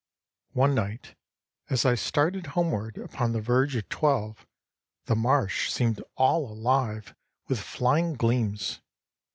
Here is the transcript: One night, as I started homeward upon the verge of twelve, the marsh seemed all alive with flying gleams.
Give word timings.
One 0.53 0.73
night, 0.73 1.13
as 1.69 1.85
I 1.85 1.93
started 1.93 2.47
homeward 2.57 2.97
upon 2.97 3.33
the 3.33 3.39
verge 3.39 3.75
of 3.75 3.87
twelve, 3.87 4.47
the 5.05 5.15
marsh 5.15 5.71
seemed 5.71 6.01
all 6.15 6.51
alive 6.51 7.13
with 7.47 7.59
flying 7.59 8.15
gleams. 8.15 8.81